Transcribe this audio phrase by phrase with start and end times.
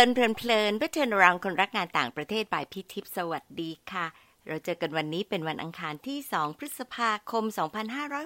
[0.00, 4.06] ลินเพลินเพลินเพื่อเทินรางคนรักงานต่างประเทศบายพิทิพสวัสดีค่ะ
[4.46, 7.44] เราเจอกันวันนี้เป็นวันอังคารที่ 2 พฤษภาคม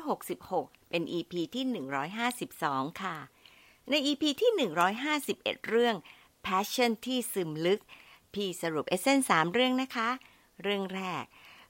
[0.04, 1.64] 2566 เป็น EP ที่
[2.32, 3.16] 152 ค่ะ
[3.90, 4.70] ใน EP ที่
[5.10, 5.96] 151 เรื่อง
[6.46, 7.80] Passion ที่ซึมลึก
[8.34, 10.08] พี่สรุปเอเซนสามเรื่องนะคะ
[10.62, 11.24] เรื่องแรก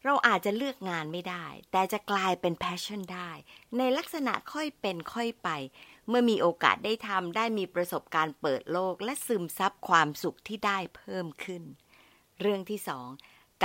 [0.05, 3.31] เราอาจจะเลือกงานไม่ได้ แต่จะกลายเป็น passion ได้
[3.79, 5.49] ในลักษณะค่อยเป็นค่อยไป
[6.09, 11.63] เมื่อมีโอกาสได้ทำได้มีประสบการณ์เปิดโลก และซึมซับความสุขที่ได้เพิ่มขึ้น
[12.41, 13.09] เรื่องที่สอง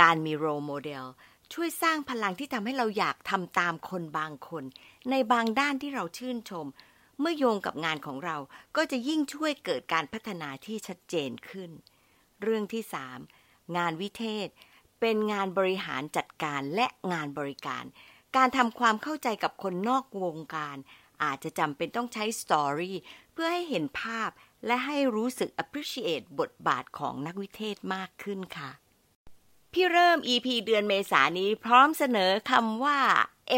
[0.00, 1.04] การมีโรโมเดล
[1.52, 4.64] ช่วยสร้างพลังที่ทำให้เราอยากทำตามคนบางคน
[5.10, 6.66] ในบางด้านที่เราชื่นชม
[7.20, 8.36] เมื่อโยงกับงานของเรา
[8.76, 11.70] ก็จะยิ่งช่วยเกิดการพัฒนาที่ชัดเจนขึ้น
[12.42, 13.18] เรื่องที่สาม
[13.76, 14.48] งานวิเทศ
[15.00, 17.84] เป็นงานบริหารจัดการและงานบริการ
[18.36, 20.76] การทำความเข้าใจกับคนนอกวงการ
[21.22, 22.96] อาจจะจำเป็นต้องใช้สตอรี่
[23.32, 24.30] เพื่อให้เห็นภาพ
[24.66, 28.70] และให้รู้สึก appreciate บทบาทของนักวิเทศมากขึ้นค่ะ
[29.72, 32.98] พี่เริ่ม EP เดือนเมษานี้พร้อมเสนอคำว่า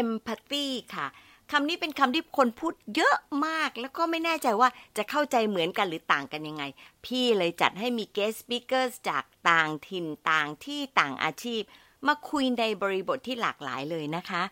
[0.01, 1.07] empathy ค่ะ
[1.51, 3.15] คำนี้เป็นคำที่คนพูดเยอะ
[3.47, 6.63] มาก แล้วก็ไม่แน่ใจว่าจะเข้าใจเหมือนกันหรือต่างกันยังไง
[7.05, 11.61] พี่เลยจัดให้มี guest speakers จากต่างถิ่นต่างที่ต่างอาชีพ
[12.07, 14.43] มาคุยในบริบทที่หลากหลายเลยนะคะ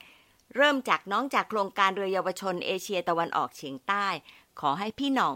[0.56, 4.08] เริ่มจากน้องจากโครงการเรือเยาวชนเอเชียตะวันออกเฉียงใต้
[4.60, 5.36] ขอให้พี่หน่อง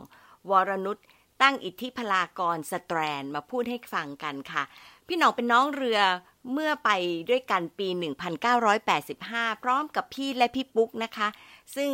[0.49, 0.97] วรนุช
[1.41, 4.63] ตั้งอิทธิพลากรสแตรนมาพูดให้ฟังกันค่ะ
[5.07, 5.99] พี่หน่องเป็นน้องเรือ
[6.53, 6.89] เมื่อไป
[7.29, 7.87] ด้วยกันปี
[8.75, 11.27] 1985 พร้อมกับพี่และพี่ปุ๊กนะคะ
[11.75, 11.89] ซึ่ง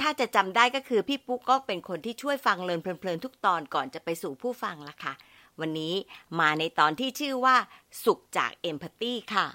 [0.00, 5.12] ถ้าจะจำได้ก็คือพี่ปุ๊กก็เป็นคนที่ช่วยฟังเลินเพลินๆทุกตอนก่อนจะไปสู่ผู้ฟังละค่ะ
[5.60, 5.94] วันนี้
[6.40, 7.56] มาในตอนที่ชื่อว่า
[8.04, 9.46] สุขจาก Empathy ค่ะ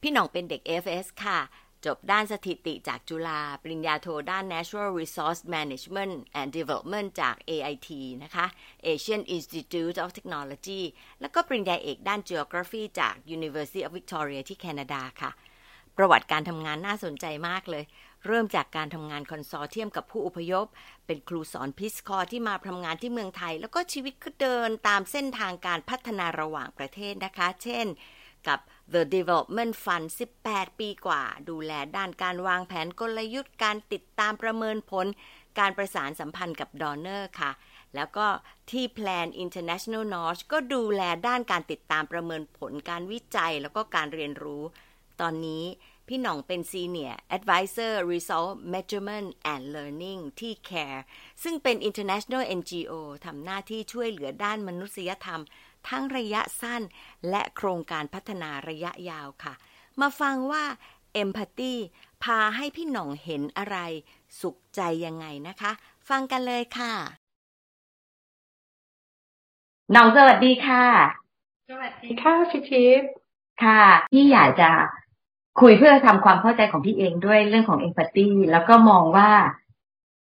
[0.00, 1.38] พี่หน่องเป็นเด็ก FS ค่ะ
[1.86, 7.88] จบด้านสถิติจากจุฬา ปริญญาโทด้าน Natural Resource Management and Development จาก AIT
[8.22, 8.46] นะคะ
[8.86, 10.82] Asian Institute of Technology
[11.20, 15.30] แล้วก็ปริญญาเอกด้าน Geography จาก University of Victoria ที่แคนาดาค่ะ
[15.96, 17.84] ประวัติการทำงานน่าสนใจมากเลย
[18.26, 20.66] เริ่มจากการทำงาน consortium กับผู้อพยพ
[21.06, 27.86] เป็นครูสอน Peace Corps ที่มาทำงานที่เมืองไทย แล้วก็ชีวิตก็เดินตามเส้นทางการพัฒนาระหว่างประเทศนะคะ เช่น
[28.48, 28.60] กับ
[28.94, 30.06] The Development Fund
[30.44, 35.06] 18 ปีกว่า ดูแลด้านการวางแผนกลยุทธ์การติดตามประเมินผล
[35.58, 37.50] การประสานสัมพันธ์กับ donor ค่ะ
[37.94, 38.26] แล้วก็
[38.70, 44.62] ที่ Plan International Norway ก็ดูแลด้านการติดตามประเมินผลการวิจัยแล้วก็การเรียนรู้
[45.20, 45.64] ตอนนี้
[46.08, 51.02] พี่หน่องเป็น Senior Advisor Result Measurement and Learning ที่ CARE
[51.42, 52.92] ซึ่งเป็น International NGO
[53.24, 55.40] ทำหน้าที่ช่วยเหลือด้านมนุษยธรรม
[55.88, 56.82] ทั้งระยะสั้น
[57.30, 59.54] และโครงการพัฒนาระยะยาวค่ะ
[60.00, 60.64] มาฟังว่า
[61.22, 61.74] Empathy
[62.24, 63.76] พาให้พี่หน่องเห็นอะไร
[64.40, 65.72] สุขใจยังไงนะคะ
[66.08, 66.94] ฟังกันเลยค่ะ
[69.92, 70.84] หน่องสวัสดีค่ะ
[71.70, 73.10] สวัสดีค่ะพี่ทิพย์
[73.64, 73.82] ค่ะ
[74.12, 74.70] พี่อยากจะ
[75.60, 79.30] คุยเพื่อทำความเข้าใจของพี่เองด้วยเรื่องของ Empathy แล้วก็มองว่า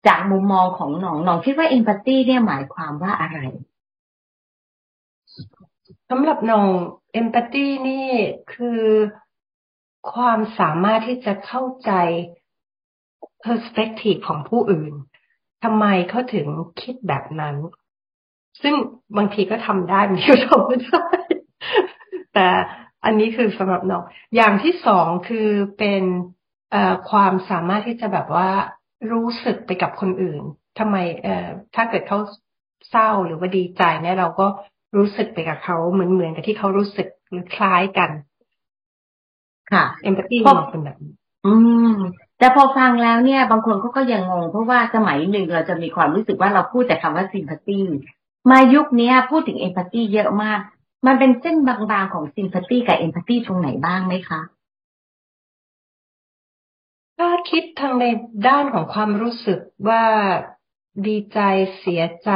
[0.07, 3.39] จากมุมมองของหน่องหน่องคิดว่า Empathy เนี่ยหมายความว่าอะไร
[6.09, 6.69] สำหรับน้อง
[7.13, 8.09] เอมพัตตีนี่
[8.53, 8.81] คือ
[10.13, 11.91] ความสามารถที่จะเข้าใจ
[13.45, 14.93] perspective ของผู้อื่น
[15.63, 16.47] ทำไมเขาถึง
[16.81, 17.55] คิดแบบนั้น
[18.61, 18.73] ซึ่ง
[19.17, 21.05] บางทีก็ทำได้บางทีก็ทำไม่ได้
[22.33, 22.47] แต่
[23.05, 24.03] อันนี้คือสำหรับน้อง
[24.35, 26.03] อย่างที่สองคือเป็น
[27.09, 28.49] ความสามารถที่จะแบบว่า
[29.11, 30.41] รู้สึกไปกับคนอื่น
[30.79, 30.95] ทำไม
[31.75, 32.19] ถ้าเกิดเขา
[32.89, 34.47] เศร้าหรือว่าดีใจเนี่ยเราก็
[34.97, 38.09] รู้สึกไปกับเขาเหมือนเหมือนกับที่เขารู้สึกหรือคล้ายกัน
[39.71, 40.97] ค่ะเอมพัตตีมันเป็นแบบ
[41.45, 41.53] อื
[41.91, 41.95] ม
[42.39, 47.81] แต่พอฟังแล้วเนี่ย บางคนเขาก็ยังงง เพราะว่าสมัยหนึ่งเราจะมีความรู้สึกว่าเราพูดแต่คำว่าซิมพัตตี
[48.51, 50.59] มายุคนี้พูดถึงเอมพัตตีเยอะมาก
[51.05, 54.41] มันเป็นเส้นบางๆของซิมพัตตีกับเอมพัตตีตรงไหนบ้างไหมคะ
[57.17, 58.05] ถ้าคิดทางใน
[58.47, 60.03] ด้านของความรู้สึกว่า
[61.07, 61.39] ดีใจ
[61.79, 62.31] เสียใจ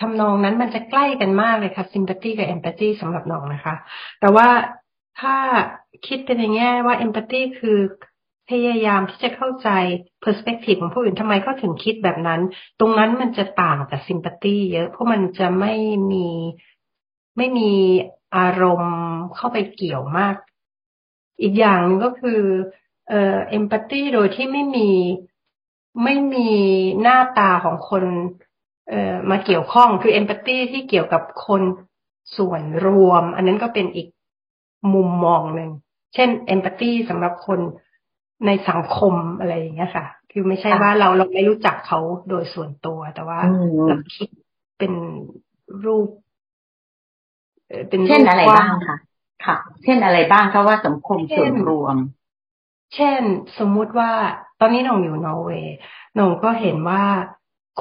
[0.00, 3.74] ทำนองนั้นมันจะใกล้กันมากเลยค่ะ sympathy กับ empathy สำหรับน้องนะคะ
[4.20, 4.48] แต่ว่า
[5.20, 5.36] ถ้า
[6.06, 7.78] คิดเป็นในแง่ว่า empathy คือ
[8.50, 9.68] พยายามที่จะเข้าใจ
[10.24, 12.40] perspective ของผู้อื่นทำไมเขาถึงคิดแบบนั้น
[12.80, 15.74] ตรงนั้นมันจะต่างกับ sympathy เยอะ เพราะมันจะไม่
[16.12, 16.26] มี
[17.36, 17.72] ไม่มี
[18.36, 18.96] อารมณ์
[19.36, 20.34] เข้าไปเกี่ยวมาก
[21.42, 22.40] อีกอย่างนึงก็คือ
[23.08, 24.90] เอ่อ empathy โดยที่ไม่มี
[26.04, 26.48] ไม่มี
[27.02, 28.04] หน้าตาของคน
[29.30, 31.62] มาเกี่ยวข้องคือเอมพัตตีที่เกี่ยวกับคน
[32.36, 34.08] ส่วนรวม อันนั้นก็เป็นอีก
[34.94, 35.70] มุมมองหนึ่ง
[36.14, 37.60] เช่นเอมพัตตีสำหรับคน
[38.46, 43.38] ในสังคมอะไรอย่างเงี้ยค่ะ คือไม่ใช่ว่าเราเราไม่รู้จักเขาโดยส่วนตัว แต่ว่า
[43.88, 44.28] เราคิด
[44.78, 44.92] เป็น
[45.84, 46.08] รูป
[47.88, 48.96] เป็นเช่นอะไรบ้างคะ
[49.46, 51.96] ค่ะ เช่นอะไรบ้างคะว่าสังคมส่วนรวม
[52.94, 53.22] เช่น
[53.58, 54.10] สมมุติว่า
[54.60, 55.76] ตอนนี้หนงอยู่นอร์เวย์
[56.14, 57.04] หนงก็เห็นว่า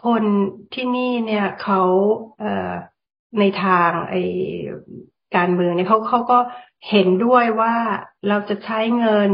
[0.05, 0.23] คน
[0.73, 1.81] ที่นี่เนี่ยเขา
[2.39, 2.71] เอ่อ
[3.39, 4.15] ในทางไอ
[5.35, 6.39] การเมืองเนี่ยเขาเขาก็
[6.89, 7.75] เห็นด้วยว่า
[8.27, 9.31] เราจะใช้เงิน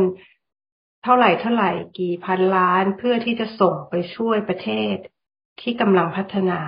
[1.04, 4.96] เท่าไหร่เท่าไหร่กี่พันล้านเพื่อที่จะส่งไปช่วยประเทศ
[5.62, 6.60] ที่กำลังพัฒนา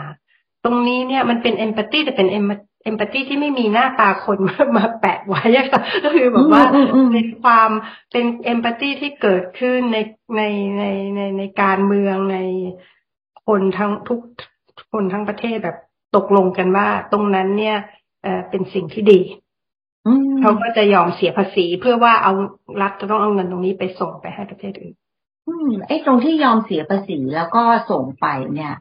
[0.63, 2.47] ตรงนี้เนี่ยมันเป็นเอมพัตตีแต่เป็นเอม
[2.83, 6.63] เอมพัตตีที่ไม่มีหน้าตาคนมามาแปะไว้ค่ะก็คือแบบว่า
[7.11, 7.69] เป็นความ
[8.11, 9.97] เป็นเอมพัตตีที่เกิดขึ้นใน
[10.37, 10.41] ใน
[10.77, 10.83] ใน
[11.15, 12.37] ในในการเมืองใน
[13.47, 14.19] คนทั้งทุก
[14.91, 15.77] คนทั้งประเทศแบบ
[16.15, 17.77] ตกลงกันว่า ตรงนั้นเนี่ย
[18.23, 19.19] เออเป็นสิ่งที่ดี
[20.41, 22.33] เขาก็จะยอมเสียภาษีเพื่อว่าเอา
[22.81, 24.95] รัฐจะต้องเอาเงินตรงนี้ไปส่งไปให้ประเทศอื่น
[25.47, 28.73] อืมไอ้ตรงที่ยอมเสียภาษีแล้วก็ส่งไปเนี่ย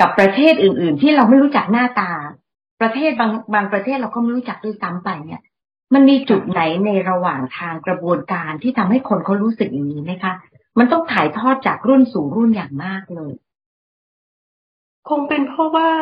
[0.00, 2.12] กับประเทศอื่น ๆ ที่เราไม่รู้จักหน้าตา
[2.80, 5.40] ประเทศบางบางประเทศเราก็ไม่รู้จักด้วยซ้ำไปเนี่ย
[5.94, 10.34] มันมีจุดไหนในระหว่างทางกระบวนการที่ทำให้คนเขารู้สึกอย่างนี้ไหมคะ
[10.78, 13.32] มันต้องถ่ายทอดจากรุ่นสู่รุ่นอย่างมากเลย
[15.08, 15.92] คงเป็นเพราะว่า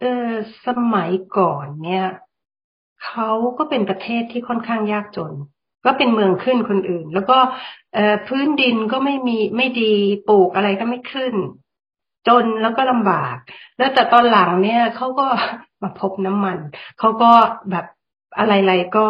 [0.00, 0.28] เออ
[0.66, 2.06] สมัยก่อนเนี่ย
[3.04, 5.32] เขาก็เป็นประเทศที่ค่อนข้างยากจน
[5.84, 7.38] ก็เป็นเมืองขึ้นคนอื่น แล้วก็
[8.26, 9.92] พื้นดินก็ไม่มีไม่ดี
[10.28, 11.34] ปลูกอะไรก็ไม่ขึ้น
[12.28, 13.36] จนแล้วก็ลำบาก
[13.78, 15.26] แล้วแต่ตอนหลังเนี่ยเขาก็
[15.82, 16.58] มาพบน้ำมัน
[16.98, 17.32] เขาก็
[17.70, 17.86] แบบ
[18.38, 19.06] อะไรๆก็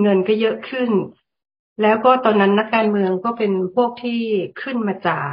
[0.00, 0.90] เงินก็เยอะขึ้น
[1.82, 4.20] แล้วก็ตอนนั้นนักการเมืองก็เป็นพวกที่
[4.62, 5.32] ขึ้นมาจาก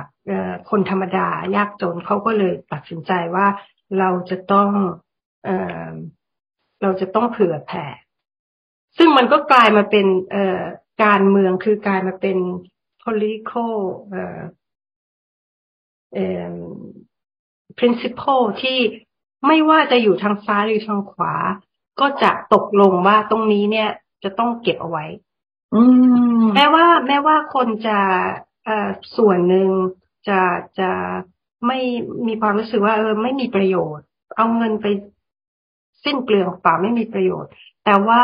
[0.69, 3.47] คนธรรมดายากจนเขาก็เลยตัดสินใจว่า
[3.99, 4.69] เราจะต้อง
[5.43, 5.49] เอ
[6.81, 7.85] เราจะต้องเผื่อแผ่
[8.97, 10.61] ซึ่งมันก็กลายมาเป็นเอ่อ
[11.03, 12.37] การเมืองคือกลายมาเป็น
[13.03, 13.73] political
[14.09, 14.39] เอ่อ
[16.13, 16.55] เอ่อ
[17.79, 18.79] principle ที่
[19.47, 21.33] ไม่ว่าจะอยู่ทางซ้ายหรือทางขวา
[21.99, 23.89] ก็จะตกลงว่าตรงนี้เนี่ย
[24.23, 25.05] จะต้องเก็บเอาไว้
[26.55, 27.99] แม้ว่า แม้ว่าคนจะ
[28.65, 29.69] เอ่อส่วนหนึ่ง
[30.27, 30.39] จะ
[30.79, 30.89] จะ
[31.67, 31.79] ไม่
[32.27, 34.05] มีความรู้สึกว่าเออไม่มีประโยชน์
[34.37, 34.85] เอาเงินไป
[36.03, 37.51] สิ้นเปลืองเปล่าไม่มีประโยชน์
[37.85, 38.23] แต่ว่า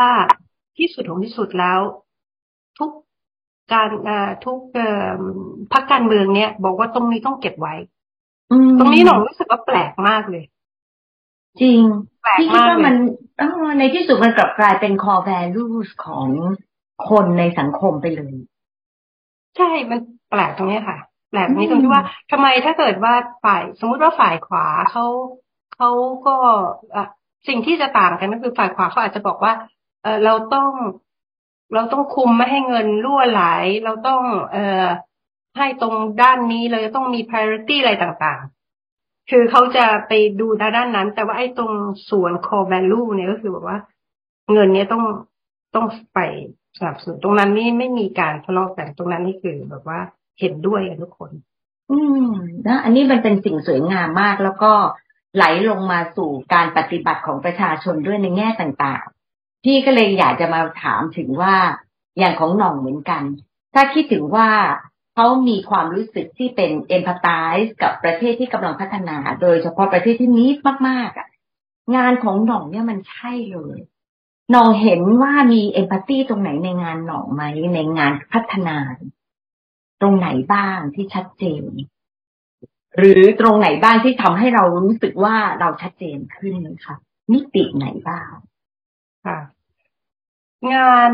[0.78, 1.80] ที่สุดของที่สุดแล้ว
[2.80, 2.92] ทุก
[3.74, 3.90] การ
[4.46, 4.60] ทุก
[5.74, 7.76] พักการเมืองเนี้ยบอกว่าตรงนี้ต้องเก็บไว้
[8.80, 10.44] ตรงนี้หนูรู้สึกว่าแปลกมากเลย
[11.62, 11.80] จริง
[12.40, 12.96] ที่คิดว่ามัน
[13.80, 16.28] ในที่สุดมันกลับกลายเป็น core values ของ
[17.10, 18.34] คนในสังคมไปเลย
[19.58, 20.00] ใช่มัน
[20.30, 20.98] แปลกตรงนี้ค่ะ
[21.30, 25.06] แปลกตรงนี้ตรงที่ว่าทำไมถ้าเกิดว่าฝ่ายสมมุติว่าฝ่ายขวาเขา
[25.76, 25.90] เขา
[26.28, 26.36] ก็
[27.48, 29.54] สิ่งที่จะต่างกันก็คือฝ่ายขวาเขาอาจจะบอกว่า
[30.04, 30.70] เออเราต้อง
[31.74, 33.44] เราต้องคุมไม่ให้เงินรั่วไหล
[33.86, 34.22] เราต้อง
[34.52, 34.88] เอ่อ
[35.58, 41.72] ให้ตรงด้านนี้เราจะต้องมี priority อะไรต่างๆ คือเขาจะไปดูด้านนั้น แต่ว่าไอ้ตรง
[42.10, 43.78] ส่วน core value เนี่ยก็คือแบบว่า
[44.54, 45.04] เงินเนี้ยต้อง
[45.76, 46.20] ต้องไป
[46.78, 50.00] สนับสนุนตรงนั้นนี่ไม่มีการทะเลาะกันตรงนั้นนี่คือแบบว่า
[50.40, 51.32] เห็นด้วยกันทุกคน
[51.92, 51.98] อื
[52.30, 52.34] ม
[52.68, 54.74] นะอันนี้มันเป็นสิ่งสวยงามมากแล้วก็
[55.36, 61.56] ไหลลงมาสู่การปฏิบัติของประชาชนด้วยในแง่ต่างๆ พี่ก็เลยอยากจะมาถามถึงว่า
[62.18, 63.24] อย่างของหน่องเหมือนกัน
[63.74, 64.50] ถ้าคิดถึงว่า
[65.16, 67.28] เขามีความรู้สึกที่เป็นเอมพัตไต
[67.64, 70.50] ส์กับประเทศที่กำลังพัฒนา โดยเฉพาะประเทศที่นี้
[70.88, 71.28] มากๆอะ
[71.96, 73.80] งานของหน่องเนี่ยมันใช่เลย
[74.52, 77.44] หน่องเห็นว่ามีเอมพัตตีตรงไหนในงานหน่องไหม
[77.76, 78.78] ในงานพัฒนา
[80.02, 81.64] ตรงไหนบ้างที่ชัดเจน
[82.98, 86.96] หรือตรงไหนบ้างที่ทำให้เรารู้สึกว่าเราชัดเจนขึ้นคะ
[87.32, 88.32] มิติไหนบ้าง
[89.26, 89.40] ค่ะ
[90.74, 91.12] งาน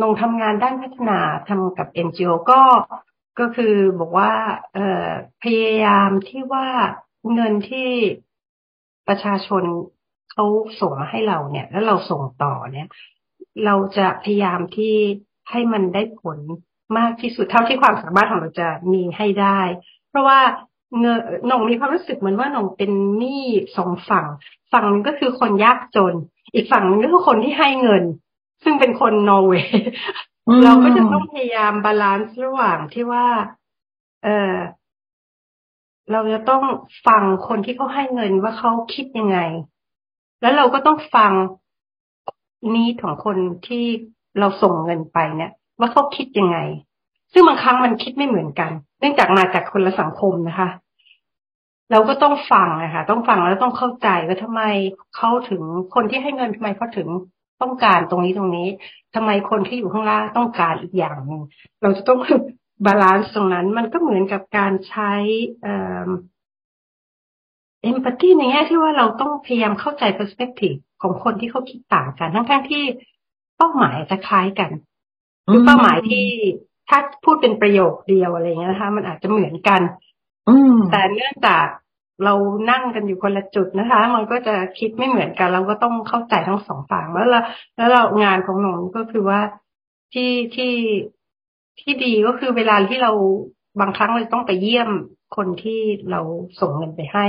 [0.00, 2.62] นงทำงานด้านพัฒนาทำกับ NGO ก็
[3.38, 4.32] ก็คือบอกว่า
[4.74, 5.06] เออ
[5.42, 6.68] พยายามที่ว่า
[7.34, 7.90] เงินที่
[9.08, 9.62] ประชาชน
[10.32, 10.44] เขา
[10.80, 12.88] ส่งมาให้เราเนี่ย แล้วเราส่งต่อเนี่ย
[13.64, 14.94] เราจะพยายามที่
[15.50, 16.38] ให้มันได้ผล
[16.96, 19.60] มากที่สุดเท่าที่ความสามารถของเราจะมีให้ได้
[20.08, 20.40] เพราะว่า
[21.00, 23.44] เงินหน่องมีความรู้สึกเหมือนว่าหน่องเป็นหนี้
[23.76, 24.26] สองฝั่ง
[24.72, 26.14] ฝั่งนึงก็คือคนยากจน
[26.54, 28.04] อีกฝั่งนึงก็คือคนที่ให้เงิน
[28.64, 29.80] ซึ่งเป็นคนนอร์เวย์
[30.64, 33.26] เราก็จะต้องพยายาม balance ระหว่างที่ว่า
[34.24, 34.54] เออ
[36.12, 36.62] เราจะต้อง
[37.06, 39.38] ฟังคนที่เขาให้เงินว่าเขาคิดยังไง
[40.40, 41.32] แล้วเราก็ต้องฟัง
[42.74, 43.84] นี้ของคนที่
[44.38, 46.58] เราส่งเงินไปเนี่ย ว่าเขาคิดยังไง
[47.32, 48.70] ซึ่งบางครั้งมันคิดไม่เหมือนกัน
[49.00, 50.68] เนื่องจากมาจากคนละสังคมนะคะ
[51.90, 54.62] เราก็ต้องฟังนะคะต้องฟังแล้วต้องเข้าใจว่าทำไม
[55.16, 55.62] เขาถึง
[55.94, 57.08] คนที่ให้เงินทำไมเขาถึง
[57.62, 58.68] ต้องการตรงนี้ตรงนี้
[59.14, 61.42] ทำไมคนที่อยู่ข้างล่างต้องการอีกอย่างหนึ่ง
[61.82, 62.18] เราจะต้อง
[62.86, 65.12] บาลานซ์ตรงนั้น มันก็เหมือนกับการใช้
[67.82, 72.82] เอ็มพัตตีในแง่ที่ว่าเราต้องพยายามเข้าใจ perspective ของคนที่เขาคิดต่างกัน ทั้งๆที่
[73.56, 74.70] เป้าหมายจะคล้ายกัน
[75.52, 76.26] คือเป้าหมายที่
[76.88, 79.80] ถ้าพูดเป็นประโยคเดียวอะไรเงี้ยนะคะ มันอาจจะเหมือนกัน
[80.48, 80.54] อื
[80.90, 81.66] แต่เนื่องจาก
[82.24, 82.34] เรา
[82.70, 87.40] นั่งกันอยู่คนละจุดนะคะ มันก็จะคิดไม่เหมือนกัน เราก็ต้องเข้าใจทั้งสองฝั่งแล้วเรา
[87.76, 89.40] แล้วเรางานของหนูก็คือว่า
[90.12, 90.74] ที่ที่
[91.80, 93.12] ที่ดีก็คือเวลาที่เรา
[93.80, 94.90] บางครั้งเราต้องไปเยี่ยม
[95.36, 96.20] คนที่เรา
[96.60, 97.26] ส่งเงินไปให้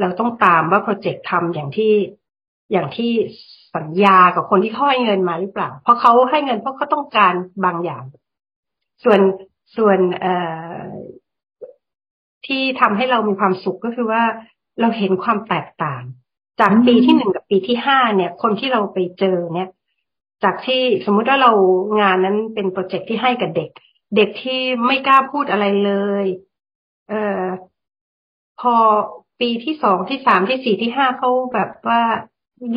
[0.00, 1.94] เราต้องตามว่าโปรเจกต์ทำอย่างที่
[2.72, 3.12] อย่างที่
[3.74, 7.34] สัญญากับคนที่เขาให้เงินมาหรือเปล่า เพราะเขาให้เงินเพราะเขาต้องการ
[7.64, 8.04] บางอย่าง
[9.04, 9.20] ส่วน
[9.76, 10.34] ส่วนเอ่
[10.78, 10.88] อ
[12.46, 14.22] ที่ทำให้เรามีความสุขก็คือว่า
[14.80, 16.02] เราเห็นความแตกต่าง
[16.60, 19.68] จากปีที่หนึ่งกับปีที่ห้าเนี่ย คนที่เราไปเจอเนี่ย
[20.44, 21.52] จากที่สมมุติว่าเรา
[22.00, 23.70] งานนั้นเป็นโปรเจกต์ที่ให้กับเด็ก
[24.16, 25.92] เด็กที่ไม่กล้าพูดอะไรเล
[26.24, 26.26] ย
[27.08, 27.44] เอ่อ
[28.60, 28.74] พอ
[29.40, 32.02] ปีที่สองที่สามที่สี่ที่ห้าเขาแบบว่า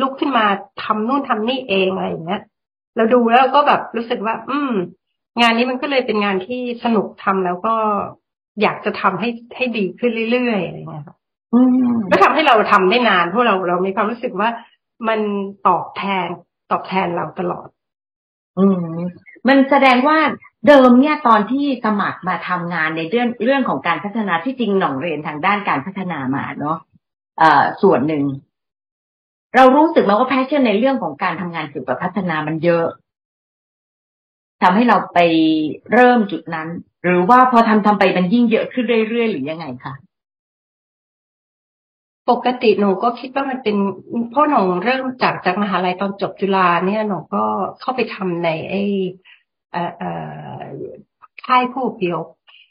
[0.00, 0.44] ลุกขึ้นมา
[0.82, 2.42] ทำนู่นทำนี่เองอะไรอย่างเงี้ย
[2.96, 4.72] เราดูแล้วก็แบบรู้สึกว่า อืม
[5.40, 7.74] งานนี้มันก็เลยเป็นงานที่สนุกทำแล้วก็
[8.62, 11.16] อยากจะทำให้ให้ดีขึ้นเรื่อยๆอะไรเงี้ยครับ
[12.10, 14.48] ก็ทำให้เราทำได้นานเพราะเราเรามีความรู้สึกว่า
[15.08, 15.20] มัน
[15.68, 16.28] ตอบแทน
[16.70, 17.68] ตอบแทนเราตลอด
[18.58, 18.98] อืม
[19.48, 20.18] มันแสดงว่า
[20.68, 26.78] เดิมเนี่ยตอนที่สมัครมาทำงานในเรื่องเรื่องของการพัฒนาที่จริงหน่องเรียนทางด้านการพัฒนามาเนาะ
[27.38, 28.24] เอ่อส่วนหนึ่ง
[29.56, 32.86] เรารู้สึกไหมว่าแพชชั่นในเรื่องของการทำงานเกี่ยวกับพัฒนามันเยอะ
[34.62, 35.18] ทำให้เราไป
[35.92, 36.68] เริ่มจุดนั้น
[37.02, 39.94] หรือว่าพอทำทำไปมันยิ่งเยอะขึ้นเรื่อยๆหรือยังไงคะ
[42.30, 43.76] ปกติหนูก็คิดว่ามันเป็น
[44.32, 47.44] พ่อหนูเริ่มจากจากมหาลัยตอนจบจุฬาเนี่ยหนูก็
[47.80, 49.76] เข้าไปทำในไอ้
[51.44, 52.26] ค่ายผู้อพยพ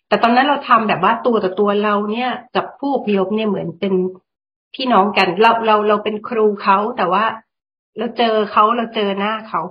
[0.08, 3.94] แต่ตอนนั้นเราทำแบบว่าตัวต่อตัวเราเนี่ยกับผู้อพยพเนี่ยเหมือนเป็น
[4.76, 7.26] พี่น้องกัน เราเราเราเป็นครูเขาแต่ว่า
[7.98, 9.62] เราเจอเขาเราเจอหน้าเขา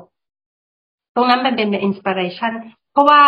[1.14, 2.52] ตรงนั้นมันเป็น inspiration
[2.92, 3.20] เพราะว่า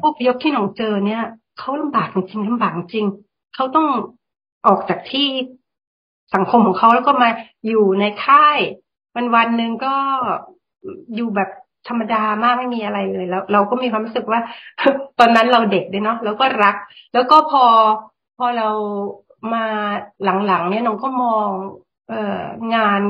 [0.00, 1.22] ผู้อพยพที่หนูเจอเนี่ย
[1.58, 3.06] เขาลำบากจริงลำบากจริง
[3.54, 3.88] เขาต้อง
[4.66, 5.28] ออกจากที่
[6.34, 7.28] สังคมของเขาแล้วก็มา
[7.66, 8.58] อยู่ในค่าย
[9.14, 9.94] วันวันหนึ่งก็
[11.14, 11.50] อยู่แบบ
[11.88, 14.40] ธรรมดามากไม่มีอะไรเลย แล้ว เราก็มีความรู้สึกว่า
[15.18, 16.76] ตอนนั้นเราเด็กด้วยเนาะแล้วก็รัก
[17.14, 17.64] แล้วก็พอ
[18.38, 18.68] พอเรา
[19.52, 19.66] มา
[20.46, 21.48] หลังๆเนี่ยน้องก็มอง
[22.08, 22.42] เอ่อ
[22.74, 23.02] งาน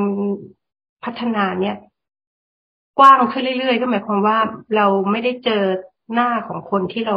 [1.04, 1.76] พัฒนาเนี่ย
[2.98, 4.38] กว้างขึ้นเรื่อยๆ ก็หมายความว่า
[4.76, 5.62] เราไม่ได้เจอ
[6.12, 7.16] หน้าของคนที่เรา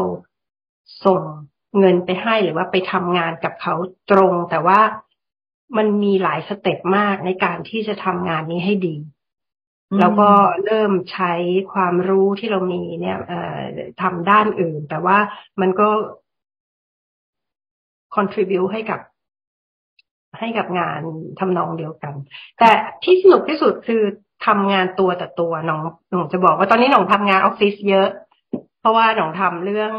[1.06, 1.22] ส่ง
[1.80, 3.76] เงินไปให้หรือว่าไปทำงานกับเขา
[4.12, 4.80] ตรง แต่ว่า
[5.78, 8.96] มันมีหลายสเต็ปมากในการที่จะทำงานนี้ให้ดี
[10.00, 10.30] แล้วก็
[10.66, 11.34] เริ่มใช้
[11.74, 13.18] ความรู้ที่เรามีเนี่ย
[14.02, 15.18] ทำด้านอื่น แต่ว่า
[15.62, 15.90] มันก็
[18.16, 19.00] contribute ให้กับ
[20.40, 21.02] ให้กับงาน
[21.40, 22.14] ทำนองเดียวกัน
[22.60, 22.70] แต่
[23.04, 24.04] ที่สนุกที่สุดคือ
[24.48, 28.10] ทำงานตัวต่อตัวน้องน้องจะบอกว่าตอนนี้น้องทำงานออฟฟิศเยอะ
[28.80, 29.94] เพราะว่าน้องทำเรื่อง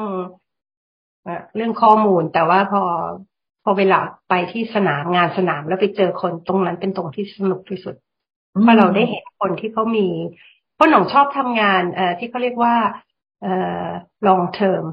[1.56, 2.82] เรื่องข้อมูลแต่ว่าพอ
[3.64, 7.94] พอเวลาไปที่สนามงานสนามแล้วไปเจอคนตรงนั้นเป็นตรงที่สนุกที่สุด
[8.62, 10.08] เพราะเราได้เห็นคนที่เขามี
[10.74, 12.74] เพราะหนองชอบทำงานเอ่อที่เขาเรียกว่า
[13.42, 13.86] เอ่อ
[14.26, 14.84] long term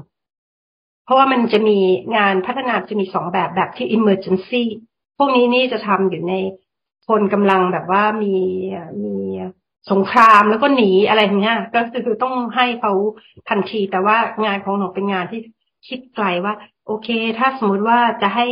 [1.06, 1.78] เพราะว่ามันจะมี
[2.16, 4.64] งานพัฒนาจะมีสองแบบแบบที่ emergency
[5.18, 6.34] พวกนี้นี่จะทำอยู่ใน
[7.08, 8.36] คนกำลังแบบว่ามี
[9.04, 9.14] มี
[9.90, 12.92] สงครามแล้วก็หนีอะไรอย่างเงี้ยก็คือต้องให้เขา
[13.48, 15.40] ทันที แต่ว่างานของหนูเป็นงานที่
[15.88, 16.54] คิดไกลว่า
[16.86, 17.08] โอเค
[17.38, 18.46] ถ้าสมมติว่าจะให้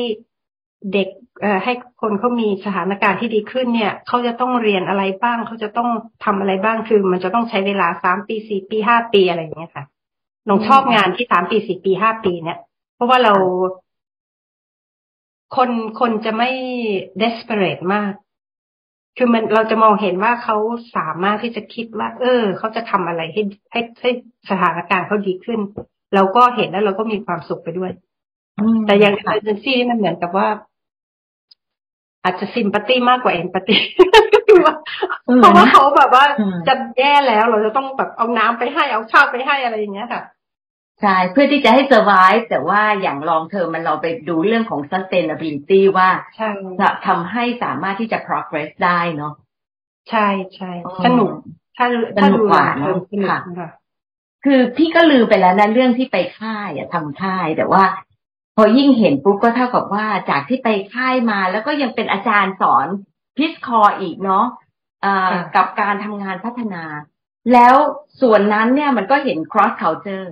[0.93, 1.09] เด็ก
[1.41, 5.89] เอ่อให้คนเขามีสถานการณ์ที่ดีขึ้นเนี่ยเขาจะต้องเรียนอะไรบ้างเขาจะต้อง
[6.25, 9.85] ทำอะไรบ้างคือ มันจะต้องใช้เวลาสามปีสี่ปีห้าปีอะไรอย่างเงี้ยค่ะ
[10.47, 12.59] หนูชอบงานที่สามปีสี่ปีห้าปีเนี่ย
[12.95, 13.35] เพราะว่าเรา
[15.57, 15.71] คน
[16.01, 16.51] คนจะไม่
[17.23, 18.13] desperate มาก
[19.17, 20.57] คือมันเราจะมองเห็นว่าเขา
[20.97, 24.11] สามารถที่จะคิดว่า เออ เขาจะทำอะไรให้ให้ให้
[24.51, 25.61] สถานการณ์เขาดีขึ้น
[26.15, 27.93] เราก็เห็นแล้วเราก็มีความสุขไปด้วย
[28.87, 30.49] แต่อย่างเอเจนซี่มันเหมือนกับว่า
[32.23, 33.81] อาจจะซิมพัตตี้มากกว่าเอ็นพัตตี้
[35.41, 36.25] เพราะว่าเขาแบบว่า
[36.69, 40.23] จะแย่แล้วเราจะต้องแบบเอาน้ำไปให้เอาข้าวไปให้อะไรอย่างเงี้ยค่ะ
[41.01, 46.09] ใช่เพื่อที่จะให้ survive แต่ว่าอย่างลองเทอมมันเราไปดูเรื่องของ sustainability ว่า
[46.81, 49.33] จะทำให้สามารถที่จะ progress ได้เนาะ
[50.11, 50.73] ใช่ใช่
[51.05, 51.31] สนุก
[51.77, 51.87] ถ้า
[52.17, 53.29] ถ้าดูลองเทอมสนุก
[53.61, 53.71] ค่ะ
[54.45, 57.85] คือพี่ก็ลืมไปแล้วนะเรื่องที่ไปค่ายอะทำค่าย แต่ว่า
[58.57, 62.87] พอยิ่งเห็นปุ๊บก็เท่ากับว่าจากที่ไปค่ายมาแล้วก็ยังเป็นอาจารย์สอน
[63.37, 64.47] พิสคออีกเนาะ
[65.57, 66.85] กับการทำงานพัฒนา
[67.53, 67.75] แล้ว
[68.21, 70.29] ส่วนนั้นเนี่ยมันก็เห็น cross culture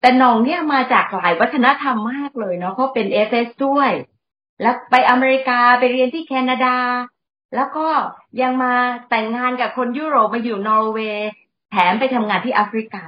[0.00, 3.90] แต่น้องเนี่ยมาจากหลายวัฒนธรรมมากเลยเนาะเพราะเป็นเอสเอสด้วย
[4.62, 6.76] แล้วไปอเมริกาไปเรียนที่แคนาดา
[7.54, 7.86] แล้วก็
[8.42, 8.74] ยังมา
[9.10, 11.30] แต่งงานกับคนยุโรปมาอยู่นอร์เวย์
[11.70, 13.04] แถมไปทำงานที่แอฟริกา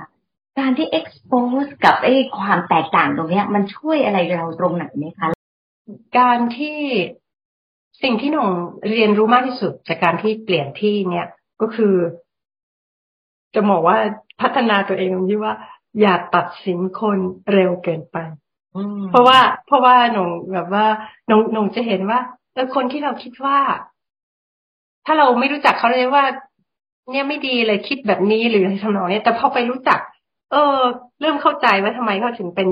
[0.59, 5.29] การที่ expose กับไอ้ความแตกต่างตรงนี้มันช่วยอะไรเราตรงไหนไหมคะ
[6.19, 6.81] การที่
[8.03, 8.51] สิ่งที่หน่ง
[8.91, 11.27] เรียนรู้มากที่สุดจากการที่เปลี่ยนที่เนี่ย
[11.61, 11.95] ก็คือ
[13.55, 13.97] จะบอกว่า
[14.41, 15.55] พัฒนาตัวเองตรงที่ว่า
[16.01, 17.19] อย่าตัดสินคน
[17.53, 18.17] เร็วเกินไป
[19.11, 20.87] เพราะว่า เพราะว่าหนงแบบว่า
[21.29, 22.21] หนงหนงจะเห็นว่า
[22.53, 23.59] เออคนที่เราคิดว่า
[25.07, 26.25] ถ้าเราไม่รู้จักเขาเลยว่า
[27.11, 29.99] เนี่ยไม่ดีเลยคิดแบบนี้หรือทำนองนี้แต่พอไปรู้จัก
[30.53, 30.79] เออ
[31.21, 32.69] เริ่มเข้าใจว่าทำไมเขาถึงเป็น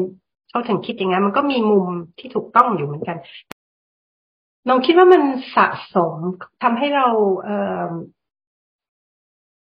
[0.50, 3.16] เขาถึงคิดอย่างนั้นมันก็มีมุมที่ถูกต้องอยู่เหมือนกัน
[4.68, 5.22] น้องคิดว่ามัน
[5.56, 6.14] สะสม
[6.62, 7.06] ทำให้เรา
[7.42, 7.58] เอ่
[7.88, 7.90] อ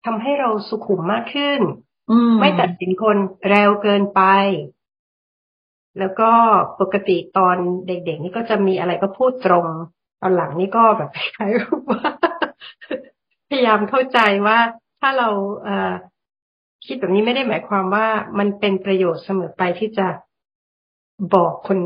[0.06, 1.60] ทำให้เราสุขุมมากขึ้น
[2.40, 4.22] ไม่ตัดสินคนเร็วเกินไป
[6.00, 6.32] แล้วก็
[6.82, 7.56] ปกติตอน
[7.88, 9.66] เด็กๆนี่ก็จะมีอะไรก็พูดตรง
[10.22, 12.02] ตอนหลังนี่ก็แบบคล้ายๆว่า
[13.50, 14.58] พยายามเข้าใจว่า
[15.00, 15.30] ถ้าเรา
[15.64, 15.94] เอ่อ
[16.86, 18.08] คิดแบบนี้ไม่ได้หมายความว่า
[18.40, 20.08] มันเป็นประโยชน์เสมอไปที่จะ
[21.36, 21.78] บอกคน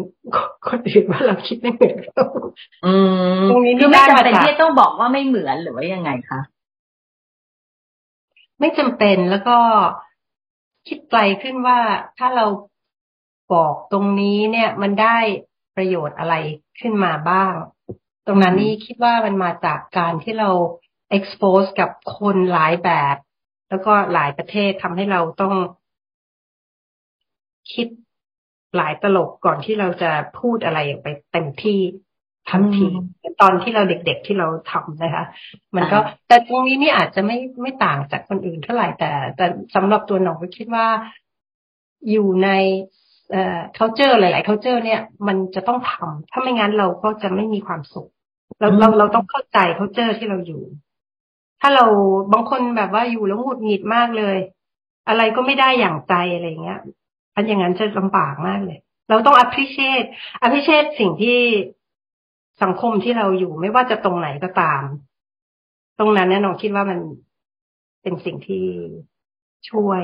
[0.68, 2.26] คนอื่นว่าเราคิดไม่เหมือนเขา
[3.50, 6.40] ตรงนี้คือไม่จำเป็นที่ต้องบอกว่าไม่เหมือนหรือว่ายังไงคะ
[8.60, 9.58] ไม่จำเป็นแล้วก็
[10.88, 11.80] คิดไกลขึ้นว่า
[12.18, 12.46] ถ้าเรา
[13.54, 15.18] บอกตรงนี้เนี่ย มันได้
[15.76, 16.36] ประโยชน์อะไร
[16.80, 17.54] ขึ้นมาบ้าง
[18.28, 20.50] ตรงนั้นนี่คิดว่ามันมาจากการที่เรา
[21.18, 23.16] expose กับคนหลายแบบ
[23.70, 25.56] แล้วก็หลายประเทศทำให้เราต้อง
[27.74, 27.88] คิด
[28.76, 31.80] หลายตลกก่อนที่เราจะพูดอะไรออกไปเต็มที่
[32.50, 32.88] ทันที
[33.42, 35.26] ตอนที่เราเด็กๆที่เราทำนะคะ
[35.76, 35.98] มันก็
[36.28, 40.88] แต่ตรงนี้นี่อาจจะไม่ไม่ต่างจากคนอื่นเท่าไหร่แต่ แต่สำหรับตัวหนองก็คิดว่า
[42.12, 42.50] อยู่ใน
[43.32, 48.10] เอ่อ culture หลาย ๆ culture เนี่ย มันจะต้องทำถ้าไม่งั้นเราก็จะไม่มีความสุข
[48.60, 50.62] เราเราเราต้องเข้าใจ culture ที่เราอยู่
[51.62, 51.86] ถ้าเรา
[52.34, 54.38] บางคนแบบว่าอยู่แล้วหงุดหงิดมากเลย
[55.08, 56.80] อะไรก็ไม่ได้อย่างใจอะไรเงี้ย
[57.36, 60.08] อันอย่างนั้นจะลำบากมากเลย เราต้อง appreciate
[60.46, 61.40] appreciate สิ่งที่
[62.64, 64.82] สังคมที่เราอยู่ไม่ว่าจะตรงไหนก็ตาม
[66.00, 67.00] ตรงนั้นแน่นอนคิดว่ามัน
[68.02, 68.66] เป็นสิ่งที่
[69.70, 70.02] ช่วย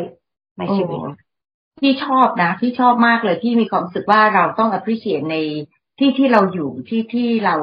[0.57, 0.99] ในชีวิต
[1.81, 5.35] ที่ชอบนะที่ชอบมากเลยที่มีความรู้สึกว่าเราต้อง appreciate ใน
[5.99, 7.55] ที่ที่เราอยู่ที่ที่เรา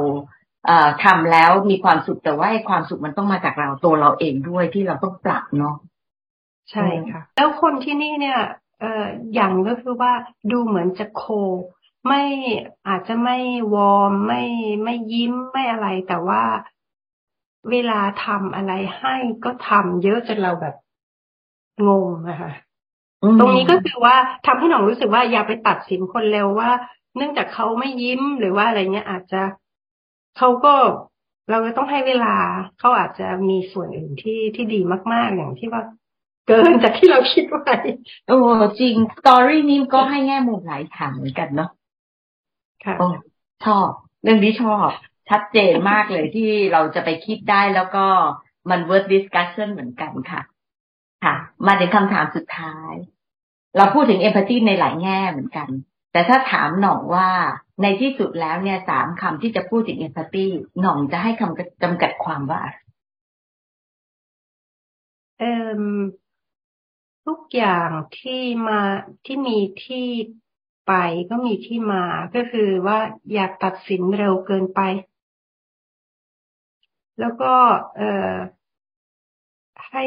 [0.67, 5.77] เอ่อทำแล้วมีความสุขแต่ว่าความสุขมันต้องมาจากเราตัวเราเองด้วยที่เราต้องปรับเนาะ
[6.71, 8.41] ใช่ค่ะ แล้วคนที่นี่เนี่ย
[8.81, 9.05] เอ่อ
[9.35, 10.13] อย่างก็คือว่า
[10.51, 11.25] ดูเหมือนจะโค
[12.07, 12.23] ไม่
[12.89, 13.37] อาจจะไม่
[13.75, 14.43] วอร์มไม่
[14.85, 16.43] ไม่ยิ้มไม่อะไร แต่ว่า
[17.71, 19.15] เวลาทำอะไรให้
[19.45, 20.75] ก็ทำเยอะจนเราแบบ
[21.89, 22.53] งงนะคะ
[23.41, 24.17] ตรงนี้ก็คือว่า
[24.47, 26.71] ทำให้หน้องรู้สึกว่าอย่าไปตัดสินคนเร็วว่า
[27.17, 29.43] เนื่องจากเขาไม่ยิ้มหรือว่าอะไรเงี้ยอาจจะ
[30.39, 30.75] เขาก็
[31.51, 32.35] เราก็ต้องให้เวลา
[32.79, 34.81] เขาอาจจะมีส่วนอื่นที่ที่ดี
[35.13, 35.83] มาก ๆ อย่างที่ว่า
[36.47, 37.77] เกินจากที่เราคิดไว้
[38.29, 38.39] โอ้
[38.81, 41.76] จริงสตอรี่นี้ก็ให้แง่มุมหลายทางเหมือนกันเนาะค่ะ
[43.67, 43.89] ชอบ
[44.23, 44.89] เรื่องนี้ชอบ
[45.31, 48.07] ชัดเจนมากเลยที่เราจะไปคิดได้แล้วก็
[48.71, 50.43] มัน worth discussion เหมือนกันค่ะ
[51.25, 51.35] ค่ะ
[51.67, 52.93] มาถึงคำถามสุดท้าย
[53.77, 55.69] เราพูดถึง empathy ในหลายแง่เหมือนกัน
[56.13, 57.29] แต่ถ้าถามหน่องว่า
[57.83, 60.47] ในที่สุดแล้วเนี่ยสามคำที่จะพูดถึง empathy
[60.81, 62.63] หน่องจะให้คำจำกัดความว่า
[65.39, 65.81] เอ่อ
[67.27, 68.81] ทุกอย่างที่มา
[69.25, 70.07] ที่มีที่
[70.87, 70.93] ไป
[71.31, 72.99] ก็มีที่มาก็คือว่า
[73.35, 74.81] อยากตัดสินเร็วเกินไป
[77.21, 77.53] แล้วก็
[77.97, 78.35] เอ่อ
[79.91, 80.05] ให้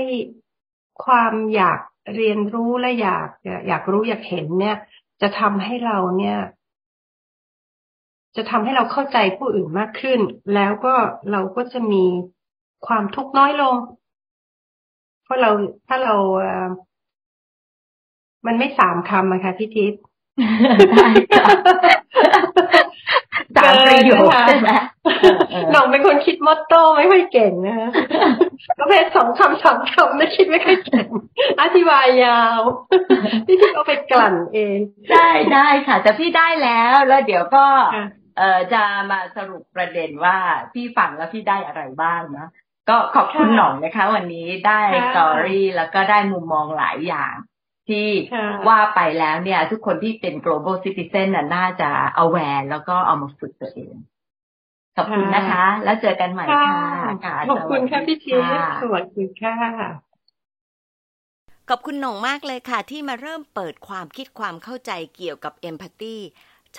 [1.03, 1.79] ความอยาก
[2.15, 3.27] เรียนรู้และอยาก
[3.67, 4.77] อยากรู้อยากเห็นเนี่ย
[5.21, 6.39] จะทำให้เราเนี่ย
[8.35, 10.19] จะทำให้เราเข้าใจผู้อื่นมากขึ้น
[10.55, 10.95] แล้วก็
[11.31, 12.05] เราก็จะมี
[12.87, 13.75] ความทุกข์น้อยลง
[15.23, 15.51] เพราะเรา
[15.87, 16.15] ถ้าเรา
[18.45, 20.01] มันไม่สามคำอะคะพี่ทิพย์
[23.55, 24.69] สามประโยคใช่ไหม
[25.71, 27.89] หน้องเป็นคนคิดมอตโต้ไม่ค่อยเก่งนะคะ
[28.79, 31.07] ประเภทสองคำสามคำไม่คิดไม่ค่อยเก่ง
[31.61, 32.59] อธิบายยาว
[33.47, 34.77] พี่ทิพย์เอาไปกลั่นเอง
[35.11, 37.65] ได้ได้ค่ะ แต่พี่ได้แล้วแล้วเดี๋ยวก็
[38.37, 40.37] เอ่อจะมาสรุปประเด็นว่า
[40.73, 42.47] พี่ฟังแล้วพี่ได้อะไรบ้างนะ
[42.89, 47.35] ก็ขอบคุณหน่องนะคะ วันนี้ได้สตอรี่แล้วก็ได้มุมมองหลายอย่าง
[47.89, 48.07] ที่
[48.67, 51.89] ว่าไปแล้วเนี่ย ทุกคนที่เป็น global citizen น่ะน่าจะ
[52.23, 53.95] aware แล้วก็เอามาฝึกตัวเอง
[54.95, 58.37] ขอบคุณนะคะ แล้วเจอกันใหม่ค่ะขอบคุณค่ะพี่ชี
[58.81, 59.55] สวัสดีค่ะ
[61.69, 66.17] ขอบคุณหน่งมากเลยค่ะที่มาเริ่มเปิดความคิดความเข้าใจเกี่ยวกับ empathy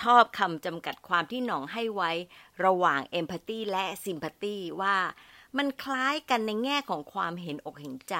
[0.00, 2.10] ชอบคำจำกัดความที่หน่องให้ไว้
[2.64, 4.96] ระหว่าง empathy และ sympathy ว่า
[5.58, 8.16] มันคล้ายกันในแง่ของความเห็นอกเห็นใจ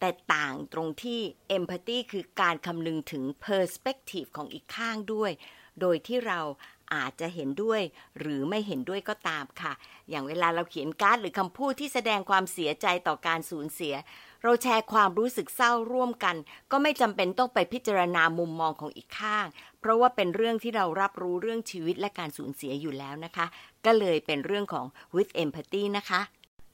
[0.00, 1.20] แต่ต่างตรงที่
[1.56, 5.30] empathy คือการคำนึงถึง perspective ของอีกข้างด้วย
[5.80, 6.40] โดยที่เรา
[6.94, 7.80] อาจจะเห็นด้วย
[8.18, 9.72] หรือไม่เห็นด้วยก็ตามค่ะ
[10.10, 13.94] อย่างเวลาเราเขียนการ์ดหรือคำพูดที่แสดงความเสียใจต่อการสูญเสีย
[14.42, 16.36] เราแชร์ความรู้สึกเศร้าร่วมกัน
[16.70, 19.46] ก็ไม่จำเป็นต้องไปพิจารณามุมมองของอีกข้าง
[19.80, 23.46] เพราะว่าเป็นเรื่องที่เรารับรู้เรื่องชีวิตและการสูญเสียอยู่แล้วนะคะ
[23.84, 26.20] ก็เลยเป็นเรื่องของ with empathy นะคะ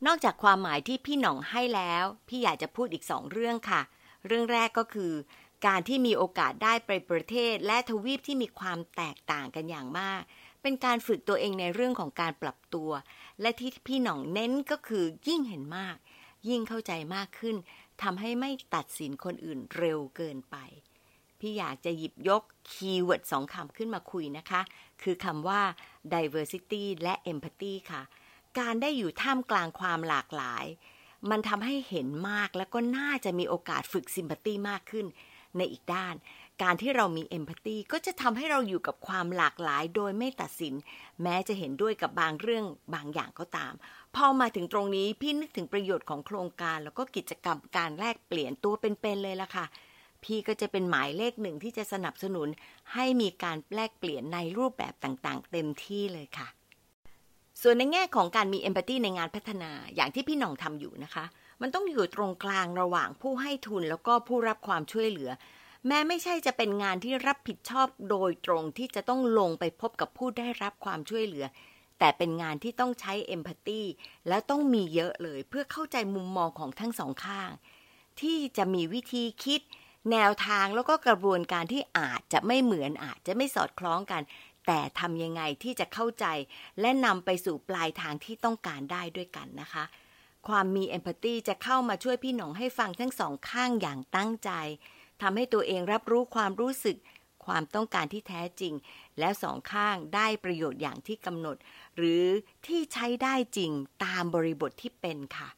[0.06, 3.80] นอกจากความหมายที่พี่หน่องให้แล้ว พี่อยากจะพูดอีกสองเรื่องค่ะ
[4.26, 5.12] เรื่องแรกก็คือ
[5.66, 10.22] การที่มีโอกาสได้ไปประเทศและทวีปที่มีความแตกต่างกันอย่างมาก
[10.62, 12.90] เป็นการฝึกตัวเองในเรื่องของการปรับตัว
[13.40, 15.96] และที่พี่หน่องเน้นก็คือยิ่งเห็นมาก
[16.48, 17.56] ยิ่งเข้าใจมากขึ้น
[18.02, 20.56] ทำให้ไม่ตัดสินคนอื่นเร็วเกินไป
[21.40, 24.60] พี่อยากจะหยิบยก keyword สองคำขึ้นมาคุยนะคะ
[25.02, 25.60] คือคำว่า
[26.14, 28.02] diversity และ empathy ค่ะ
[28.58, 30.64] การได้อยู่ท่ามกลางความหลากหลาย
[31.30, 35.06] มันทำให้เห็นมากแล้วก็น่าจะมีโอกาสฝึก sympathy มากขึ้น
[35.56, 36.14] ในอีกด้าน
[36.62, 40.74] การที่เรามี empathy ก็จะทำให้เราอยู่กับความหลากหลายโดยไม่ตัดสิน
[41.22, 43.72] แม้จะเห็นด้วยกับบางเรื่องบางอย่างก็ตาม
[44.16, 49.66] พอมาถึงตรงนี้พี่นึกถึงประโยชน์ของโครงการ แล้วก็กิจกรรมการแลกเปลี่ยนตัวเป็นๆเลยล่ะค่ะ
[50.24, 52.48] พี่ก็จะเป็นหมายเลขหนึ่งที่จะสนับสนุน
[52.94, 56.48] ให้มีการแลกเปลี่ยนในรูปแบบต่างๆ เต็มที่เลยค่ะ
[57.62, 61.24] ส่วนในแง่ของการมีเอมพัตตีในงานพัฒนาอย่างที่พี่หน่องทำอยู่นะคะ
[61.60, 65.30] มันต้องอยู่ตรงกลางระหว่างผู้ให้ทุนแล้วก็ผู้รับความช่วยเหลือ
[65.86, 71.46] แม้ไม่ใช่จะเป็นงานที่รับผิดชอบโดยตรงที่จะต้องลงไปพบกับผู้ได้รับความช่วยเหลือ
[71.98, 73.82] แต่เป็นงานที่ต้องใช้เอมพัตตี
[74.28, 77.50] และต้องมีเยอะเลยเพื่อเข้าใจมุมมองของทั้งสองข้าง
[78.20, 79.60] ที่จะมีวิธีคิด
[80.12, 84.22] แนวทางแล้วก็กระบวนการที่อาจจะไม่เหมือนอาจจะไม่สอดคล้องกัน
[84.66, 86.26] แต่ทำยังไงที่จะเข้าใจ
[86.80, 89.84] และนำไปสู่ปลายทางที่ต้องการได้ด้วยกันนะคะ
[90.48, 94.50] ความมีเอมพัตตีจะเข้ามาช่วยพี่หนองให้ฟังทั้งสองข้างอย่างตั้งใจ
[95.22, 96.96] ทำให้ตัวเองรับรู้ความรู้สึก
[97.46, 98.74] ความต้องการที่แท้จริง
[99.18, 101.56] แล้วสองข้างได้ประโยชน์อย่างที่กำหนด
[101.96, 102.24] หรือ
[102.66, 103.72] ที่ใช้ได้จริง
[104.04, 105.48] ตามบริบทที่เป็นค่ะ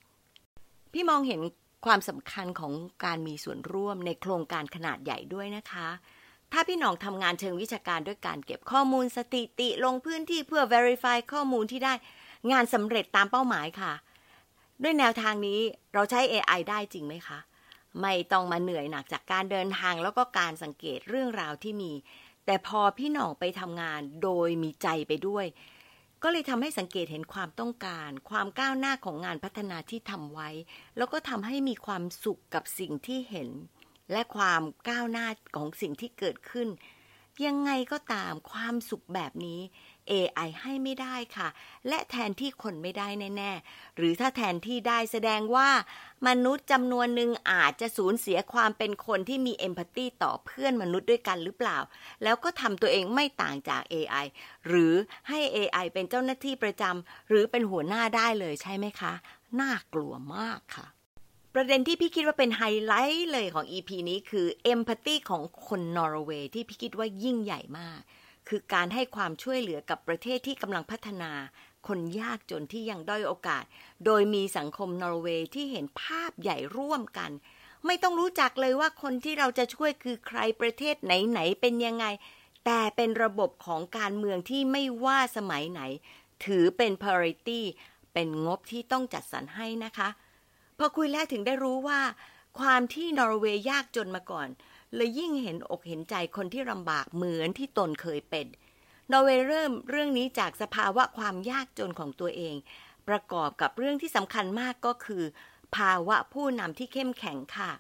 [0.93, 1.41] พี่มองเห็น
[1.87, 2.73] ความสำคัญของ
[3.05, 5.89] การมีส่วนร่วมในโครงการขนาดใหญ่ด้วยนะคะ
[6.53, 11.95] ถ้าพี่น้องทำงานเชิงวิชาการด้วยการเก็บข้อมูลสถิติลงพื้นที่เพื่อ verify ข้อมูลที่ได้
[12.53, 13.93] งานสำเร็จตามเป้าหมายค่ะ
[14.83, 15.61] ด้วยแนวทางนี้
[15.95, 17.39] เราใช้ AI ได้จริงไหมคะ
[18.01, 21.93] ไม่ต้องมาเหนื่อยหนักจากการเดินทางแล้วก็การสังเกตเรื่องราวที่มี
[22.47, 25.47] แต่พอพี่น่องไปทำงานโดยมีใจไปด้วย
[26.23, 30.51] ก็เลยทำให้สังเกตเห็นความต้องการ ความก้าวหน้าของงานพัฒนาที่ทำไว้
[30.97, 33.49] แล้วก็ทำให้มีความสุขกับสิ่งที่เห็น
[34.11, 36.69] และความก้าวหน้าของสิ่งที่เกิดขึ้น
[37.47, 39.61] ยังไงก็ตามความสุขแบบนี้
[40.11, 41.49] AI ให้ไม่ได้ค่ะ
[41.89, 45.71] และแทนที่คนไม่ได้แน่ ๆ หรือถ้าแทนที่ได้แสดงว่า
[46.29, 51.79] มนุษย์จำนวนหนึ่งอาจจะสูญเสียความเป็นคนที่มีเอมพัตตีต่อเพื่อนมนุษย์ด้วยกันหรือเปล่า
[52.23, 54.27] แล้วก็ทำตัวเองไม่ต่างจาก AI
[54.67, 54.95] หรือ
[55.29, 59.13] ให้ AI เป็นเจ้าหน้าที่ประจำหรือเป็นหัวหน้าได้เลยใช่ไหมคะ
[59.61, 60.87] น่ากลัวมากค่ะ
[61.55, 68.01] ประเด็นที่พี่คิดว่าเป็นไฮไลท์เลยของ EP นี้คือ empathy ของคนนอร์เวย์ที่พี่คิดว่ายิ่งใหญ่มาก
[68.49, 71.33] คือการให้ความช่วยเหลือกับประเทศที่กำลังพัฒนา
[71.89, 73.65] คนยากจนที่ยังด้อยโอกาส
[74.05, 77.31] โดยมีสังคมนอร์เวย์ที่เห็นภาพใหญ่ร่วมกัน
[77.87, 82.07] ไม่ต้องรู้จักเลยว่าคนที่เราจะช่วยคือใครประเทศไหนๆเป็นยังไง
[82.65, 85.81] แต่เป็นระบบของการเมืองที่ไม่ว่าสมัยไหน
[86.45, 87.61] ถือเป็น priority
[88.13, 90.09] เป็นงบที่ต้องจัดสรรให้นะคะ
[90.79, 92.01] พอคุยแล้วถึงได้รู้ว่า
[92.59, 94.49] ความที่นอร์เวย์ยากจนมาก่อน
[94.95, 98.47] เลยยิ่งเห็นอกเห็นใจคนที่ลำบากเหมือนที่ตนเคยเป็น
[99.13, 102.57] นอร์เวย์เริ่มเรื่องนี้จากสภาวะความยากจนของตัวเอง
[103.09, 105.25] ประกอบกับเรื่องที่สำคัญมากก็คือ
[105.77, 107.73] ภาวะผู้นำที่เข้มแข็งค่ะ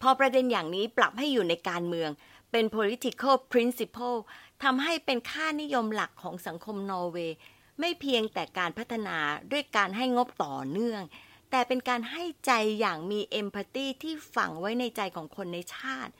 [0.00, 2.10] พอประเด็นอย่างนี้ปรับให้อยู่ในการเมือง
[2.50, 4.18] เป็น political principle
[4.62, 7.36] ทำให้เป็นค่านิยมหลักของสังคมนอร์เวย์
[7.80, 9.16] ไม่เพียงแต่การพัฒนา
[9.52, 11.02] ด้วยการให้งบต่อเนื่อง
[11.50, 16.12] แต่เป็นการให้ใจอย่างมีเอมพัตตีที่ฝังไว้ในใจของคนในชาติ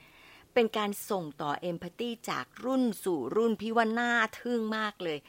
[0.53, 5.19] เป็นการส่งต่อเอมพัตตีจากรุ่นสู่รุ่นพี่ว่าน่าทึ่งมากเลย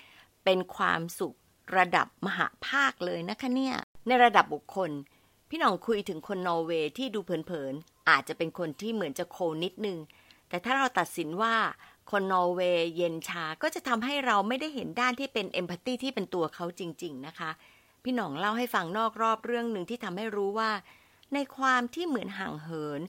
[0.45, 1.37] เป็นความสุข
[1.77, 4.91] ระดับมหาภาคเลยนะคะเนี่ย ในระดับบุคคล
[5.49, 9.99] พี่น้องคุยถึงคนนอร์เวย์ที่ดูเผินๆ อาจจะเป็นคนที่เหมือนจะโคนิดนึง
[10.49, 11.57] แต่ถ้าเราตัดสินว่า
[12.11, 17.51] คนนอร์เวย์เย็นชา ก็จะทำให้เราไม่ได้เห็นด้านที่เป็นเอมพัตตีที่เป็นตัวเขาจริง ๆ นะคะ
[18.03, 20.71] พี่หน่องเล่าให้ฟังนอกรอบเรื่องหนึ่งที่ทำให้รู้ว่า
[21.35, 23.01] ในความที่เหมือนห่างเหิน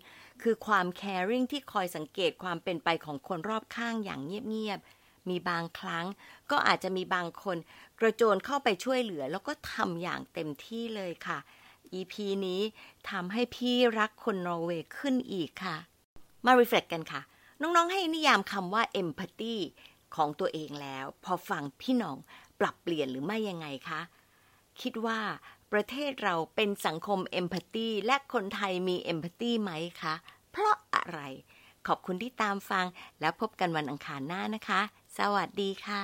[0.42, 6.06] คือความ caring ที่คอยสังเกตความเป็นไปของคนรอบข้างอย่างเงียบๆมีบางครั้ง
[6.52, 7.58] ก็อาจจะมีบางคน
[8.00, 11.40] กระโจนเข้าไปช่วยเหลือ แล้วก็ทำอย่างเต็มที่เลยค่ะ
[11.94, 12.14] EP
[12.46, 12.62] นี้
[13.10, 15.78] ทำให้พี่รักคนนอร์เวย์ขึ้นอีกค่ะ
[16.46, 17.22] มารีเฟล็กกันค่ะ
[17.62, 19.56] น้องๆ ให้นิยามคำว่า empathy
[20.16, 22.18] ของตัวเองแล้ว พอฟังพี่น้อง
[22.60, 24.02] ปรับเปลี่ยนหรือไม่ยังไงคะ
[24.82, 25.20] คิดว่า
[25.72, 30.16] ประเทศเราเป็นสังคมเอมพัตตีและคนไทยมีเอมพัตตีไหมคะ
[30.52, 31.20] เพราะอะไร
[31.88, 32.86] ขอบคุณที่ตามฟัง
[33.20, 34.82] แล้วพบกันวันอังคารหน้านะคะ
[35.18, 36.04] สวัสดีค่ะ